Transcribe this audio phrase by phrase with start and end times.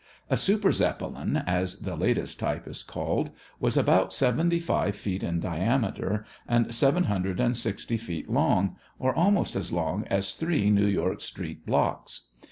[0.31, 5.39] A super Zeppelin, as the latest type is called, was about seventy five feet in
[5.39, 10.87] diameter and seven hundred and sixty feet long, or almost as long as three New
[10.87, 12.29] York street blocks.